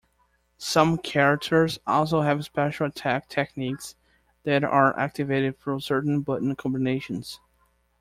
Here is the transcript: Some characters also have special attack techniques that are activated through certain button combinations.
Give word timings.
Some 0.57 0.97
characters 0.97 1.77
also 1.85 2.21
have 2.21 2.43
special 2.43 2.87
attack 2.87 3.29
techniques 3.29 3.93
that 4.45 4.63
are 4.63 4.97
activated 4.97 5.59
through 5.59 5.81
certain 5.81 6.21
button 6.21 6.55
combinations. 6.55 7.39